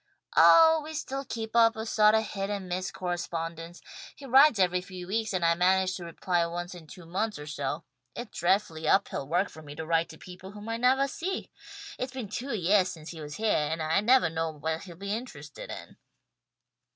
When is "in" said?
6.73-6.87, 15.69-15.97